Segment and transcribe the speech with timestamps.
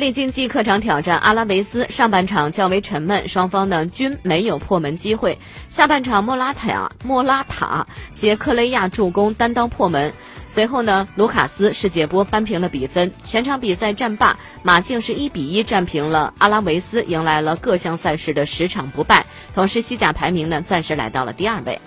[0.00, 5.38] 历竞技客场挑战阿拉维斯，上半场较为沉闷，双方呢均没有破门机会。
[5.68, 10.12] 下半场莫拉塔莫拉塔杰克雷亚助攻单刀破门，
[10.48, 13.12] 随后呢卢卡斯世界波扳平了比分。
[13.24, 21.80] 全场比赛战罢，马竞是一比一战平了阿拉维斯，迎来了各项赛事的十场不败，同时西甲排名呢暂时来到了第二位。